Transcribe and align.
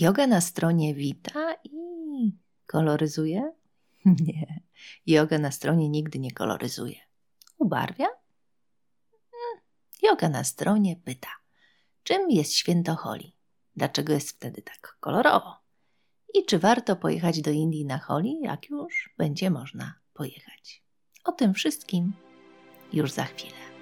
Yoga 0.00 0.26
na 0.26 0.40
stronie 0.40 0.94
wita 0.94 1.56
i 1.64 1.70
koloryzuje? 2.66 3.52
Nie, 4.26 4.62
yoga 5.06 5.38
na 5.38 5.50
stronie 5.50 5.88
nigdy 5.88 6.18
nie 6.18 6.30
koloryzuje. 6.30 6.96
Ubarwia? 7.58 8.06
Hmm, 9.30 9.64
yoga 10.02 10.28
na 10.28 10.44
stronie 10.44 10.96
pyta, 11.04 11.28
czym 12.02 12.30
jest 12.30 12.52
święto 12.52 12.96
Holi? 12.96 13.36
Dlaczego 13.76 14.12
jest 14.12 14.30
wtedy 14.30 14.62
tak 14.62 14.96
kolorowo? 15.00 15.56
I 16.34 16.44
czy 16.44 16.58
warto 16.58 16.96
pojechać 16.96 17.40
do 17.40 17.50
Indii 17.50 17.84
na 17.84 17.98
Holi, 17.98 18.40
jak 18.40 18.70
już 18.70 19.14
będzie 19.18 19.50
można 19.50 19.94
pojechać? 20.14 20.82
O 21.24 21.32
tym 21.32 21.54
wszystkim 21.54 22.12
już 22.92 23.12
za 23.12 23.24
chwilę. 23.24 23.75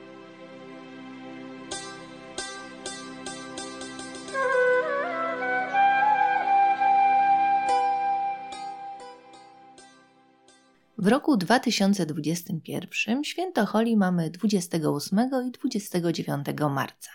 W 10.98 11.06
roku 11.06 11.36
2021 11.36 13.24
święto 13.24 13.66
Holi 13.66 13.96
mamy 13.96 14.30
28 14.30 15.18
i 15.48 15.50
29 15.50 16.46
marca, 16.70 17.10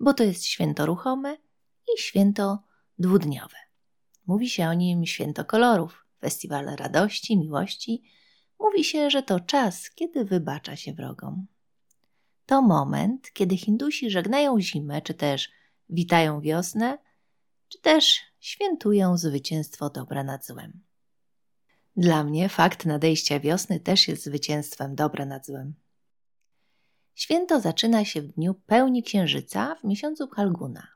bo 0.00 0.14
to 0.14 0.24
jest 0.24 0.44
święto 0.44 0.86
ruchome 0.86 1.36
i 1.94 2.00
święto 2.00 2.58
dwudniowe. 2.98 3.56
Mówi 4.26 4.50
się 4.50 4.68
o 4.68 4.74
nim 4.74 5.06
święto 5.06 5.44
kolorów, 5.44 6.06
festiwal 6.20 6.66
radości, 6.76 7.38
miłości. 7.38 8.02
Mówi 8.60 8.84
się, 8.84 9.10
że 9.10 9.22
to 9.22 9.40
czas, 9.40 9.90
kiedy 9.90 10.24
wybacza 10.24 10.76
się 10.76 10.92
wrogom. 10.92 11.46
To 12.46 12.62
moment, 12.62 13.32
kiedy 13.32 13.56
Hindusi 13.56 14.10
żegnają 14.10 14.60
zimę, 14.60 15.02
czy 15.02 15.14
też 15.14 15.50
witają 15.88 16.40
wiosnę, 16.40 16.98
czy 17.68 17.80
też 17.80 18.20
świętują 18.40 19.16
zwycięstwo 19.16 19.90
dobra 19.90 20.24
nad 20.24 20.46
złem. 20.46 20.83
Dla 21.96 22.24
mnie 22.24 22.48
fakt 22.48 22.86
nadejścia 22.86 23.40
wiosny 23.40 23.80
też 23.80 24.08
jest 24.08 24.24
zwycięstwem 24.24 24.94
dobra 24.94 25.26
nad 25.26 25.46
złem. 25.46 25.74
Święto 27.14 27.60
zaczyna 27.60 28.04
się 28.04 28.22
w 28.22 28.32
dniu 28.32 28.54
pełni 28.54 29.02
księżyca 29.02 29.74
w 29.74 29.84
miesiącu 29.84 30.28
Phalguna. 30.28 30.88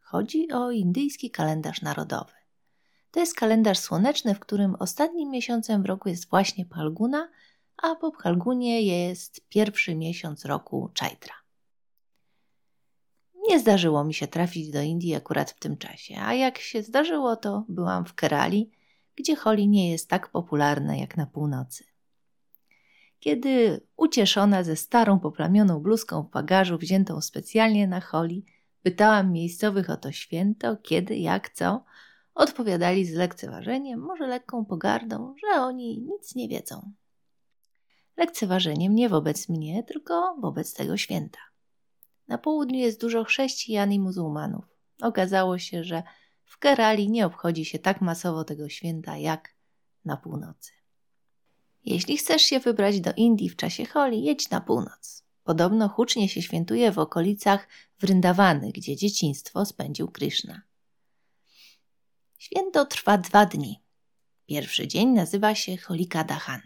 Chodzi 0.00 0.52
o 0.52 0.70
indyjski 0.70 1.30
kalendarz 1.30 1.82
narodowy. 1.82 2.32
To 3.10 3.20
jest 3.20 3.34
kalendarz 3.34 3.78
słoneczny, 3.78 4.34
w 4.34 4.40
którym 4.40 4.74
ostatnim 4.74 5.30
miesiącem 5.30 5.82
w 5.82 5.86
roku 5.86 6.08
jest 6.08 6.30
właśnie 6.30 6.64
Phalguna, 6.66 7.28
a 7.76 7.94
po 7.94 8.12
Phalgunie 8.12 8.82
jest 8.82 9.48
pierwszy 9.48 9.94
miesiąc 9.94 10.44
roku 10.44 10.90
Chaitra. 11.00 11.34
Nie 13.48 13.58
zdarzyło 13.58 14.04
mi 14.04 14.14
się 14.14 14.26
trafić 14.26 14.70
do 14.70 14.82
Indii 14.82 15.14
akurat 15.14 15.50
w 15.50 15.58
tym 15.58 15.76
czasie, 15.76 16.14
a 16.18 16.34
jak 16.34 16.58
się 16.58 16.82
zdarzyło, 16.82 17.36
to 17.36 17.64
byłam 17.68 18.04
w 18.04 18.14
Kerali, 18.14 18.70
gdzie 19.16 19.36
Holly 19.36 19.66
nie 19.66 19.90
jest 19.90 20.08
tak 20.08 20.28
popularna 20.28 20.96
jak 20.96 21.16
na 21.16 21.26
północy. 21.26 21.84
Kiedy 23.18 23.80
ucieszona 23.96 24.62
ze 24.62 24.76
starą 24.76 25.18
poplamioną 25.18 25.80
bluzką 25.80 26.22
w 26.22 26.30
bagażu 26.30 26.78
wziętą 26.78 27.20
specjalnie 27.20 27.88
na 27.88 28.00
Holly, 28.00 28.42
pytałam 28.82 29.32
miejscowych 29.32 29.90
o 29.90 29.96
to 29.96 30.12
święto, 30.12 30.76
kiedy, 30.76 31.16
jak, 31.16 31.50
co, 31.50 31.84
odpowiadali 32.34 33.04
z 33.04 33.14
lekceważeniem, 33.14 34.00
może 34.00 34.26
lekką 34.26 34.64
pogardą, 34.64 35.34
że 35.40 35.60
oni 35.60 35.98
nic 35.98 36.34
nie 36.34 36.48
wiedzą. 36.48 36.92
Lekceważeniem 38.16 38.94
nie 38.94 39.08
wobec 39.08 39.48
mnie, 39.48 39.82
tylko 39.82 40.36
wobec 40.40 40.74
tego 40.74 40.96
święta. 40.96 41.38
Na 42.28 42.38
południu 42.38 42.78
jest 42.78 43.00
dużo 43.00 43.24
chrześcijan 43.24 43.92
i 43.92 44.00
muzułmanów. 44.00 44.64
Okazało 45.02 45.58
się, 45.58 45.84
że 45.84 46.02
w 46.50 46.58
Kerali 46.58 47.10
nie 47.10 47.26
obchodzi 47.26 47.64
się 47.64 47.78
tak 47.78 48.00
masowo 48.00 48.44
tego 48.44 48.68
święta 48.68 49.16
jak 49.16 49.54
na 50.04 50.16
północy. 50.16 50.72
Jeśli 51.84 52.16
chcesz 52.16 52.42
się 52.42 52.60
wybrać 52.60 53.00
do 53.00 53.12
Indii 53.16 53.48
w 53.48 53.56
czasie 53.56 53.84
Holi, 53.84 54.24
jedź 54.24 54.50
na 54.50 54.60
północ. 54.60 55.24
Podobno 55.44 55.88
hucznie 55.88 56.28
się 56.28 56.42
świętuje 56.42 56.92
w 56.92 56.98
okolicach 56.98 57.68
Wryndawany, 58.00 58.72
gdzie 58.72 58.96
dzieciństwo 58.96 59.64
spędził 59.64 60.08
Krishna. 60.08 60.62
Święto 62.38 62.86
trwa 62.86 63.18
dwa 63.18 63.46
dni. 63.46 63.82
Pierwszy 64.46 64.88
dzień 64.88 65.08
nazywa 65.08 65.54
się 65.54 65.76
Holika 65.76 66.24
Dahan. 66.24 66.60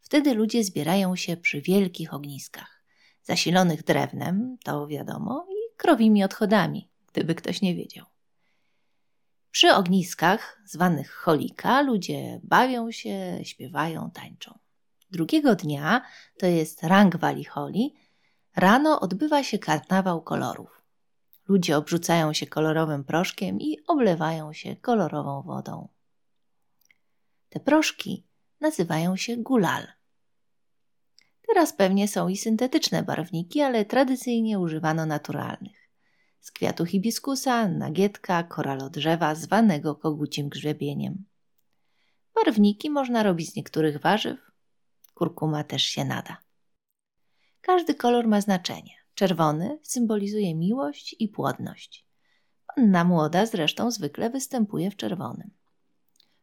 Wtedy 0.00 0.34
ludzie 0.34 0.64
zbierają 0.64 1.16
się 1.16 1.36
przy 1.36 1.60
wielkich 1.60 2.14
ogniskach, 2.14 2.84
zasilonych 3.22 3.84
drewnem, 3.84 4.56
to 4.64 4.86
wiadomo, 4.86 5.46
i 5.50 5.76
krowimi 5.76 6.24
odchodami, 6.24 6.90
gdyby 7.12 7.34
ktoś 7.34 7.62
nie 7.62 7.74
wiedział. 7.74 8.11
Przy 9.52 9.74
ogniskach, 9.74 10.60
zwanych 10.64 11.10
cholika, 11.10 11.82
ludzie 11.82 12.40
bawią 12.42 12.90
się, 12.90 13.40
śpiewają, 13.42 14.10
tańczą. 14.10 14.58
Drugiego 15.10 15.54
dnia, 15.54 16.02
to 16.38 16.46
jest 16.46 16.82
Rangwali 16.82 17.44
Holi, 17.44 17.94
rano 18.56 19.00
odbywa 19.00 19.42
się 19.42 19.58
karnawał 19.58 20.22
kolorów. 20.22 20.82
Ludzie 21.48 21.76
obrzucają 21.76 22.32
się 22.32 22.46
kolorowym 22.46 23.04
proszkiem 23.04 23.60
i 23.60 23.78
oblewają 23.86 24.52
się 24.52 24.76
kolorową 24.76 25.42
wodą. 25.42 25.88
Te 27.48 27.60
proszki 27.60 28.26
nazywają 28.60 29.16
się 29.16 29.36
gulal. 29.36 29.86
Teraz 31.46 31.72
pewnie 31.72 32.08
są 32.08 32.28
i 32.28 32.36
syntetyczne 32.36 33.02
barwniki, 33.02 33.60
ale 33.60 33.84
tradycyjnie 33.84 34.58
używano 34.58 35.06
naturalnych 35.06 35.81
z 36.42 36.50
kwiatu 36.50 36.84
hibiskusa, 36.84 37.68
nagietka, 37.68 38.42
koralodrzewa 38.42 39.34
zwanego 39.34 39.94
kogucim 39.94 40.48
grzebieniem. 40.48 41.24
Barwniki 42.34 42.90
można 42.90 43.22
robić 43.22 43.50
z 43.50 43.56
niektórych 43.56 44.00
warzyw, 44.00 44.50
kurkuma 45.14 45.64
też 45.64 45.82
się 45.82 46.04
nada. 46.04 46.36
Każdy 47.60 47.94
kolor 47.94 48.26
ma 48.26 48.40
znaczenie. 48.40 48.94
Czerwony 49.14 49.78
symbolizuje 49.82 50.54
miłość 50.54 51.16
i 51.18 51.28
płodność. 51.28 52.06
Panna 52.66 53.04
młoda 53.04 53.46
zresztą 53.46 53.90
zwykle 53.90 54.30
występuje 54.30 54.90
w 54.90 54.96
czerwonym. 54.96 55.50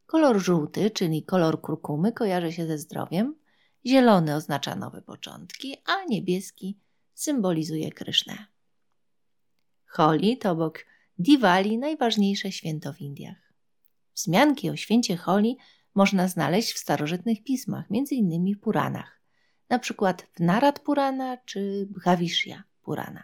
Kolor 0.06 0.40
żółty, 0.40 0.92
czyli 0.92 1.24
kolor 1.24 1.62
kurkumy, 1.62 2.12
kojarzy 2.12 2.52
się 2.52 2.68
ze 2.68 2.78
zdrowiem, 2.78 3.36
zielony 3.86 4.36
oznacza 4.36 4.76
nowe 4.76 5.02
początki, 5.02 5.76
a 5.86 6.06
niebieski 6.06 6.78
symbolizuje 7.14 7.92
Krysznę. 7.92 8.46
Holi 9.90 10.38
to 10.38 10.52
obok 10.52 10.86
Diwali 11.20 11.78
najważniejsze 11.78 12.52
święto 12.52 12.94
w 12.94 13.02
Indiach. 13.02 13.54
Wzmianki 14.16 14.70
o 14.70 14.76
święcie 14.76 15.18
Holi 15.18 15.58
można 15.96 16.28
znaleźć 16.28 16.74
w 16.74 16.78
starożytnych 16.78 17.44
pismach, 17.44 17.86
m.in. 17.92 18.56
w 18.56 18.60
Puranach, 18.60 19.22
np. 19.70 20.14
w 20.34 20.40
Narad 20.40 20.80
Purana 20.80 21.38
czy 21.38 21.88
Bhavishya 21.90 22.64
Purana. 22.82 23.24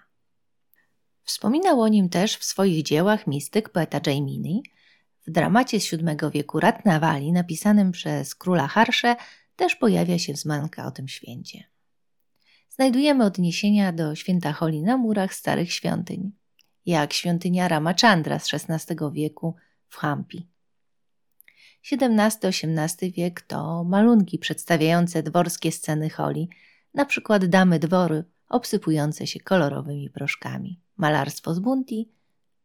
Wspominał 1.24 1.82
o 1.82 1.88
nim 1.88 2.10
też 2.10 2.38
w 2.38 2.44
swoich 2.44 2.84
dziełach 2.84 3.28
mistyk 3.28 3.70
poeta 3.70 4.00
Jaimini. 4.08 4.64
W 5.28 5.32
dramacie 5.32 5.80
z 5.80 5.90
VII 5.92 6.32
wieku 6.34 6.60
Ratnavali 6.60 7.32
napisanym 7.32 7.92
przez 7.92 8.36
króla 8.36 8.68
Harsze 8.68 9.16
też 9.56 9.76
pojawia 9.76 10.20
się 10.20 10.34
wzmianka 10.34 10.86
o 10.86 10.92
tym 10.92 11.08
święcie. 11.08 11.64
Znajdujemy 12.70 13.26
odniesienia 13.26 13.94
do 13.94 14.16
święta 14.16 14.54
Holi 14.54 14.82
na 14.82 14.98
murach 14.98 15.34
starych 15.34 15.74
świątyń 15.74 16.32
jak 16.86 17.14
świątynia 17.14 17.68
Ramachandra 17.68 18.40
z 18.40 18.54
XVI 18.54 18.96
wieku 19.12 19.56
w 19.88 19.98
Hampi. 19.98 20.48
XVII-XVIII 21.92 23.12
wiek 23.12 23.42
to 23.42 23.84
malunki 23.84 24.40
przedstawiające 24.40 25.24
dworskie 25.24 25.72
sceny 25.72 26.10
holi, 26.10 26.50
na 26.94 27.06
przykład 27.06 27.46
damy 27.46 27.80
dwory 27.80 28.24
obsypujące 28.50 29.28
się 29.28 29.40
kolorowymi 29.40 30.10
proszkami, 30.10 30.82
malarstwo 30.98 31.54
z 31.54 31.60
bunti 31.60 32.12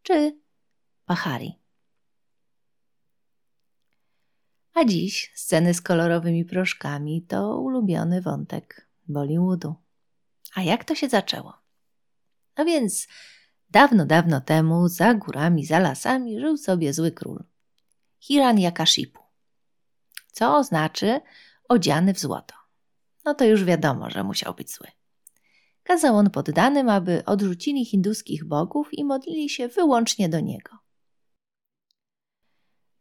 czy 0.02 0.40
pachari. 1.04 1.60
A 4.74 4.84
dziś 4.84 5.32
sceny 5.34 5.74
z 5.74 5.80
kolorowymi 5.80 6.44
proszkami 6.44 7.22
to 7.22 7.58
ulubiony 7.58 8.22
wątek 8.22 8.88
Bollywoodu. 9.08 9.74
A 10.54 10.62
jak 10.62 10.84
to 10.84 10.94
się 10.94 11.08
zaczęło? 11.08 11.54
A 12.54 12.64
więc 12.64 13.08
Dawno, 13.70 14.06
dawno 14.06 14.40
temu, 14.40 14.88
za 14.88 15.14
górami, 15.14 15.64
za 15.64 15.78
lasami, 15.78 16.40
żył 16.40 16.56
sobie 16.56 16.92
zły 16.92 17.12
król. 17.12 17.44
Hiranyakashipu. 18.18 19.20
Co 20.32 20.64
znaczy 20.64 21.20
odziany 21.68 22.14
w 22.14 22.20
złoto. 22.20 22.54
No 23.24 23.34
to 23.34 23.44
już 23.44 23.64
wiadomo, 23.64 24.10
że 24.10 24.24
musiał 24.24 24.54
być 24.54 24.74
zły. 24.74 24.86
Kazał 25.82 26.16
on 26.16 26.30
poddanym, 26.30 26.88
aby 26.88 27.24
odrzucili 27.24 27.84
hinduskich 27.84 28.44
bogów 28.44 28.88
i 28.92 29.04
modlili 29.04 29.48
się 29.48 29.68
wyłącznie 29.68 30.28
do 30.28 30.40
niego. 30.40 30.78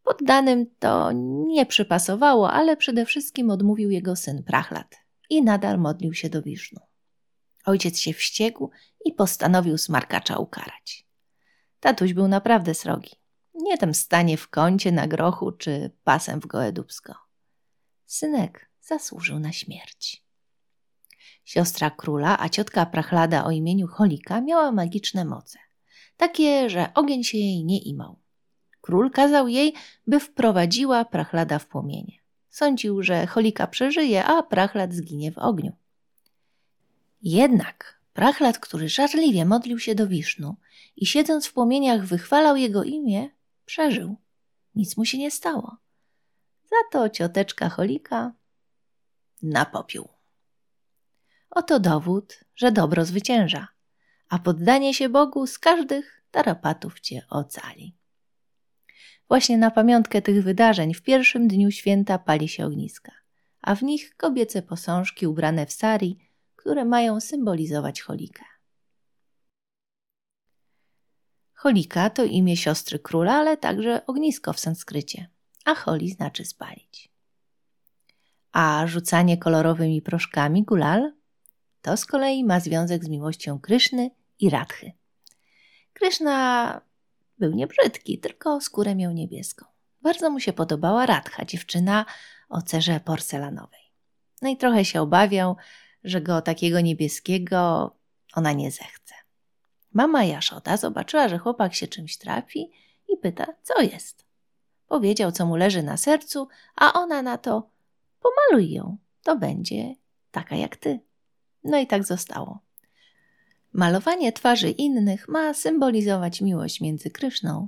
Poddanym 0.03 0.65
to 0.79 1.11
nie 1.47 1.65
przypasowało, 1.65 2.51
ale 2.51 2.77
przede 2.77 3.05
wszystkim 3.05 3.51
odmówił 3.51 3.89
jego 3.89 4.15
syn 4.15 4.43
Prachlat 4.43 4.95
i 5.29 5.43
nadal 5.43 5.79
modlił 5.79 6.13
się 6.13 6.29
do 6.29 6.41
Wisznu. 6.41 6.88
Ojciec 7.69 7.99
się 7.99 8.13
wściekł 8.13 8.69
i 9.05 9.13
postanowił 9.13 9.77
smarkacza 9.77 10.37
ukarać. 10.37 11.07
Tatuś 11.79 12.13
był 12.13 12.27
naprawdę 12.27 12.73
srogi. 12.73 13.11
Nie 13.53 13.77
tam 13.77 13.93
stanie 13.93 14.37
w 14.37 14.49
kącie 14.49 14.91
na 14.91 15.07
grochu 15.07 15.51
czy 15.51 15.91
pasem 16.03 16.41
w 16.41 16.47
gołędubsko. 16.47 17.15
Synek 18.05 18.69
zasłużył 18.81 19.39
na 19.39 19.51
śmierć. 19.51 20.23
Siostra 21.45 21.89
króla, 21.89 22.39
a 22.39 22.49
ciotka 22.49 22.85
prachlada 22.85 23.45
o 23.45 23.51
imieniu 23.51 23.87
Cholika 23.87 24.41
miała 24.41 24.71
magiczne 24.71 25.25
moce. 25.25 25.59
Takie, 26.17 26.69
że 26.69 26.93
ogień 26.93 27.23
się 27.23 27.37
jej 27.37 27.65
nie 27.65 27.79
imał. 27.79 28.19
Król 28.81 29.11
kazał 29.11 29.47
jej, 29.47 29.73
by 30.07 30.19
wprowadziła 30.19 31.05
prachlada 31.05 31.59
w 31.59 31.67
płomienie. 31.67 32.19
Sądził, 32.49 33.03
że 33.03 33.27
Cholika 33.27 33.67
przeżyje, 33.67 34.25
a 34.25 34.43
prachlad 34.43 34.93
zginie 34.93 35.31
w 35.31 35.37
ogniu. 35.37 35.78
Jednak 37.21 37.99
prachlad, 38.13 38.59
który 38.59 38.89
żarliwie 38.89 39.45
modlił 39.45 39.79
się 39.79 39.95
do 39.95 40.07
Wisznu 40.07 40.55
i 40.95 41.05
siedząc 41.05 41.47
w 41.47 41.53
płomieniach 41.53 42.05
wychwalał 42.05 42.55
jego 42.55 42.83
imię, 42.83 43.29
przeżył. 43.65 44.15
Nic 44.75 44.97
mu 44.97 45.05
się 45.05 45.17
nie 45.17 45.31
stało. 45.31 45.77
Za 46.63 46.75
to 46.91 47.09
cioteczka 47.09 47.69
Cholika 47.69 48.33
na 49.41 49.65
popiół. 49.65 50.09
Oto 51.49 51.79
dowód, 51.79 52.39
że 52.55 52.71
dobro 52.71 53.05
zwycięża, 53.05 53.67
a 54.29 54.39
poddanie 54.39 54.93
się 54.93 55.09
Bogu 55.09 55.47
z 55.47 55.59
każdych 55.59 56.23
tarapatów 56.31 56.99
cię 56.99 57.25
ocali. 57.29 57.95
Właśnie 59.27 59.57
na 59.57 59.71
pamiątkę 59.71 60.21
tych 60.21 60.43
wydarzeń 60.43 60.93
w 60.93 61.01
pierwszym 61.01 61.47
dniu 61.47 61.71
święta 61.71 62.19
pali 62.19 62.47
się 62.47 62.65
ogniska, 62.65 63.11
a 63.61 63.75
w 63.75 63.83
nich 63.83 64.15
kobiece 64.15 64.61
posążki 64.61 65.27
ubrane 65.27 65.65
w 65.65 65.71
sari, 65.71 66.28
które 66.69 66.85
mają 66.85 67.19
symbolizować 67.19 68.01
cholikę. 68.01 68.43
Cholika 71.53 72.09
to 72.09 72.23
imię 72.23 72.57
siostry 72.57 72.99
króla, 72.99 73.33
ale 73.33 73.57
także 73.57 74.05
ognisko 74.05 74.53
w 74.53 74.59
sanskrycie, 74.59 75.27
a 75.65 75.75
holi 75.75 76.09
znaczy 76.09 76.45
spalić. 76.45 77.11
A 78.51 78.87
rzucanie 78.87 79.37
kolorowymi 79.37 80.01
proszkami 80.01 80.63
gulal 80.63 81.13
to 81.81 81.97
z 81.97 82.05
kolei 82.05 82.43
ma 82.43 82.59
związek 82.59 83.05
z 83.05 83.09
miłością 83.09 83.59
Kryszny 83.59 84.11
i 84.39 84.49
Radchy. 84.49 84.91
Kryszna 85.93 86.81
był 87.37 87.51
niebrzydki, 87.51 88.19
tylko 88.19 88.61
skórę 88.61 88.95
miał 88.95 89.11
niebieską. 89.11 89.65
Bardzo 90.01 90.29
mu 90.29 90.39
się 90.39 90.53
podobała 90.53 91.05
Radha, 91.05 91.45
dziewczyna 91.45 92.05
o 92.49 92.61
cerze 92.61 92.99
porcelanowej. 92.99 93.91
No 94.41 94.49
i 94.49 94.57
trochę 94.57 94.85
się 94.85 95.01
obawiał, 95.01 95.55
że 96.03 96.21
go 96.21 96.41
takiego 96.41 96.81
niebieskiego 96.81 97.91
ona 98.33 98.51
nie 98.51 98.71
zechce. 98.71 99.13
Mama 99.93 100.23
Jaszoda 100.23 100.77
zobaczyła, 100.77 101.29
że 101.29 101.37
chłopak 101.37 101.75
się 101.75 101.87
czymś 101.87 102.17
trafi 102.17 102.71
i 103.07 103.17
pyta, 103.17 103.45
co 103.63 103.81
jest. 103.81 104.25
Powiedział, 104.87 105.31
co 105.31 105.45
mu 105.45 105.55
leży 105.55 105.83
na 105.83 105.97
sercu, 105.97 106.47
a 106.75 106.93
ona 106.93 107.21
na 107.21 107.37
to, 107.37 107.69
pomaluj 108.19 108.71
ją, 108.71 108.97
to 109.23 109.37
będzie 109.37 109.95
taka 110.31 110.55
jak 110.55 110.75
ty. 110.77 110.99
No 111.63 111.77
i 111.77 111.87
tak 111.87 112.03
zostało. 112.03 112.59
Malowanie 113.73 114.33
twarzy 114.33 114.69
innych 114.69 115.27
ma 115.27 115.53
symbolizować 115.53 116.41
miłość 116.41 116.81
między 116.81 117.09
Kryszną 117.09 117.67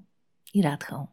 i 0.53 0.61
Radchą. 0.61 1.07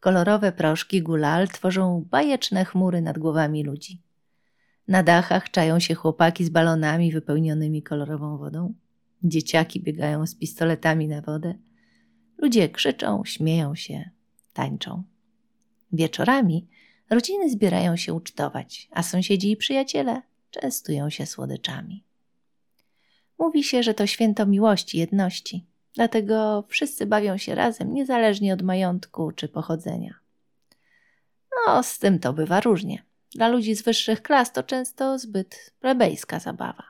Kolorowe 0.00 0.52
proszki 0.52 1.02
gulal 1.02 1.48
tworzą 1.48 2.06
bajeczne 2.10 2.64
chmury 2.64 3.00
nad 3.00 3.18
głowami 3.18 3.64
ludzi. 3.64 4.02
Na 4.88 5.02
dachach 5.02 5.50
czają 5.50 5.80
się 5.80 5.94
chłopaki 5.94 6.44
z 6.44 6.48
balonami 6.48 7.12
wypełnionymi 7.12 7.82
kolorową 7.82 8.38
wodą. 8.38 8.74
Dzieciaki 9.22 9.80
biegają 9.80 10.26
z 10.26 10.34
pistoletami 10.34 11.08
na 11.08 11.20
wodę. 11.20 11.54
Ludzie 12.38 12.68
krzyczą, 12.68 13.22
śmieją 13.24 13.74
się, 13.74 14.10
tańczą. 14.52 15.02
Wieczorami 15.92 16.68
rodziny 17.10 17.50
zbierają 17.50 17.96
się 17.96 18.14
ucztować, 18.14 18.88
a 18.90 19.02
sąsiedzi 19.02 19.50
i 19.50 19.56
przyjaciele 19.56 20.22
częstują 20.50 21.10
się 21.10 21.26
słodyczami. 21.26 22.04
Mówi 23.38 23.64
się, 23.64 23.82
że 23.82 23.94
to 23.94 24.06
święto 24.06 24.46
miłości, 24.46 24.98
jedności, 24.98 25.66
dlatego 25.94 26.64
wszyscy 26.68 27.06
bawią 27.06 27.38
się 27.38 27.54
razem, 27.54 27.94
niezależnie 27.94 28.54
od 28.54 28.62
majątku 28.62 29.32
czy 29.32 29.48
pochodzenia. 29.48 30.14
No, 31.66 31.82
z 31.82 31.98
tym 31.98 32.18
to 32.18 32.32
bywa 32.32 32.60
różnie. 32.60 33.02
Dla 33.34 33.48
ludzi 33.48 33.74
z 33.74 33.82
wyższych 33.82 34.22
klas 34.22 34.52
to 34.52 34.62
często 34.62 35.18
zbyt 35.18 35.74
plebejska 35.80 36.38
zabawa. 36.38 36.84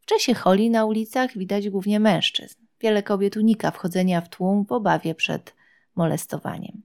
W 0.00 0.06
czasie 0.06 0.34
holi 0.34 0.70
na 0.70 0.84
ulicach 0.84 1.38
widać 1.38 1.68
głównie 1.68 2.00
mężczyzn. 2.00 2.62
Wiele 2.80 3.02
kobiet 3.02 3.36
unika 3.36 3.70
wchodzenia 3.70 4.20
w 4.20 4.28
tłum 4.28 4.66
w 4.66 4.72
obawie 4.72 5.14
przed 5.14 5.54
molestowaniem. 5.94 6.82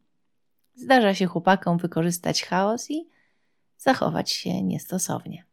Zdarza 0.75 1.13
się 1.13 1.25
chłopakom 1.25 1.77
wykorzystać 1.77 2.43
chaos 2.43 2.91
i 2.91 3.09
zachować 3.77 4.31
się 4.31 4.63
niestosownie. 4.63 5.45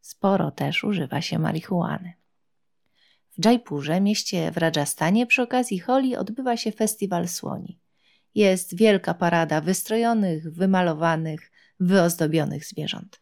Sporo 0.00 0.50
też 0.50 0.84
używa 0.84 1.20
się 1.20 1.38
marihuany. 1.38 2.12
W 3.30 3.40
Dżajpurze, 3.40 4.00
mieście 4.00 4.50
w 4.50 4.56
Rajasthanie, 4.56 5.26
przy 5.26 5.42
okazji 5.42 5.78
Holi 5.78 6.16
odbywa 6.16 6.56
się 6.56 6.72
festiwal 6.72 7.28
słoni. 7.28 7.78
Jest 8.34 8.76
wielka 8.76 9.14
parada 9.14 9.60
wystrojonych, 9.60 10.52
wymalowanych, 10.52 11.52
wyozdobionych 11.80 12.66
zwierząt. 12.66 13.20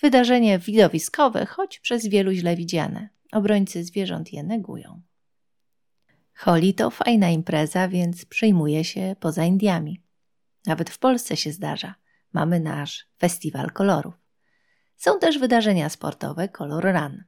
Wydarzenie 0.00 0.58
widowiskowe, 0.58 1.46
choć 1.46 1.80
przez 1.80 2.06
wielu 2.06 2.32
źle 2.32 2.56
widziane. 2.56 3.08
Obrońcy 3.32 3.84
zwierząt 3.84 4.32
je 4.32 4.42
negują. 4.42 5.02
Holi 6.34 6.74
to 6.74 6.90
fajna 6.90 7.30
impreza, 7.30 7.88
więc 7.88 8.24
przyjmuje 8.24 8.84
się 8.84 9.16
poza 9.20 9.44
Indiami. 9.44 10.02
Nawet 10.66 10.90
w 10.90 10.98
Polsce 10.98 11.36
się 11.36 11.52
zdarza. 11.52 11.94
Mamy 12.32 12.60
nasz 12.60 13.08
festiwal 13.18 13.70
kolorów. 13.70 14.14
Są 14.96 15.18
też 15.18 15.38
wydarzenia 15.38 15.88
sportowe 15.88 16.48
Color 16.48 16.84
Run. 16.84 17.24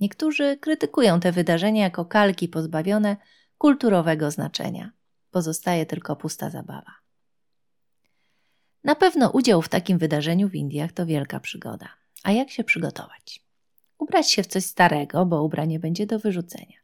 Niektórzy 0.00 0.56
krytykują 0.60 1.20
te 1.20 1.32
wydarzenia 1.32 1.82
jako 1.82 2.04
kalki 2.04 2.48
pozbawione 2.48 3.16
kulturowego 3.58 4.30
znaczenia. 4.30 4.92
Pozostaje 5.34 5.86
tylko 5.86 6.16
pusta 6.16 6.50
zabawa. 6.50 6.94
Na 8.84 8.94
pewno 8.94 9.30
udział 9.30 9.62
w 9.62 9.68
takim 9.68 9.98
wydarzeniu 9.98 10.48
w 10.48 10.54
Indiach 10.54 10.92
to 10.92 11.06
wielka 11.06 11.40
przygoda. 11.40 11.88
A 12.22 12.32
jak 12.32 12.50
się 12.50 12.64
przygotować? 12.64 13.44
Ubrać 13.98 14.30
się 14.30 14.42
w 14.42 14.46
coś 14.46 14.64
starego, 14.64 15.26
bo 15.26 15.42
ubranie 15.42 15.78
będzie 15.78 16.06
do 16.06 16.18
wyrzucenia. 16.18 16.78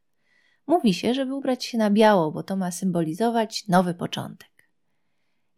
Mówi 0.67 0.95
się, 0.95 1.15
żeby 1.15 1.35
ubrać 1.35 1.65
się 1.65 1.79
na 1.79 1.91
biało, 1.91 2.33
bo 2.33 2.43
to 2.43 2.57
ma 2.57 2.71
symbolizować 2.71 3.69
nowy 3.69 3.95
początek. 3.95 4.71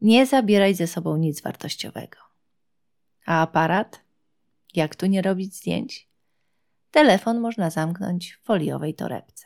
Nie 0.01 0.27
zabierać 0.27 0.77
ze 0.77 0.87
sobą 0.87 1.17
nic 1.17 1.43
wartościowego. 1.43 2.19
A 3.27 3.43
aparat? 3.43 4.01
Jak 4.75 4.97
tu 4.97 5.07
nie 5.07 5.23
robić 5.23 5.57
zdjęć? 5.57 6.09
Telefon 6.91 7.41
można 7.41 7.71
zamknąć 7.71 8.33
w 8.33 8.45
foliowej 8.45 8.95
torebce. 8.95 9.45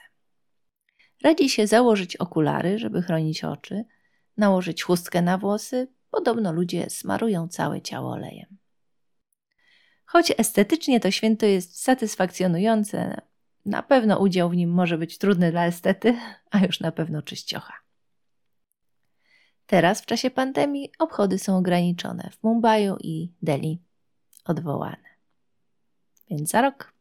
Radzi 1.23 1.51
się 1.51 1.67
założyć 1.67 2.17
okulary, 2.17 2.79
żeby 2.79 3.03
chronić 3.03 3.45
oczy, 3.45 3.85
nałożyć 4.37 4.83
chustkę 4.83 5.23
na 5.23 5.39
włosy. 5.39 5.89
Podobno 6.11 6.53
ludzie 6.53 6.91
smarują 6.91 7.49
całe 7.49 7.83
ciało 7.83 8.13
olejem. 8.13 8.57
Choć 10.05 10.33
estetycznie 10.39 11.01
to 11.01 11.11
święto 11.11 11.47
jest 11.47 11.83
satysfakcjonujące, 11.83 13.21
na 13.67 13.83
pewno 13.83 14.19
udział 14.19 14.51
w 14.51 14.57
nim 14.57 14.71
może 14.71 14.99
być 14.99 15.19
trudny 15.19 15.51
dla 15.51 15.67
estety, 15.67 16.19
a 16.51 16.59
już 16.59 16.81
na 16.81 16.93
pewno 16.93 17.23
czyściocha. 17.23 17.75
Teraz 19.67 20.01
w 20.01 20.07
czasie 20.07 20.31
pandemii 20.31 20.91
obchody 20.99 21.39
są 21.39 21.57
ograniczone 21.57 22.31
w 22.33 22.43
Mumbai 22.43 22.91
i 23.01 23.33
Delhi 23.43 23.83
odwołane 24.45 25.17
więc 26.31 26.51
za 26.51 26.63
rok. 26.63 26.96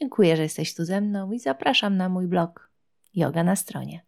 Dziękuję, 0.00 0.36
że 0.36 0.42
jesteś 0.42 0.74
tu 0.74 0.84
ze 0.84 1.00
mną 1.00 1.32
i 1.32 1.38
zapraszam 1.38 1.96
na 1.96 2.08
mój 2.08 2.26
blog 2.26 2.70
Yoga 3.14 3.44
na 3.44 3.56
stronie. 3.56 4.04